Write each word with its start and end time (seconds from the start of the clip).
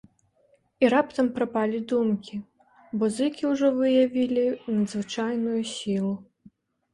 І 0.83 0.87
раптам 0.93 1.27
прапалі 1.35 1.81
думкі, 1.91 2.39
бо 3.03 3.09
зыкі 3.19 3.43
ўжо 3.51 3.67
выявілі 3.81 4.47
надзвычайную 4.79 5.61
сілу. 5.75 6.13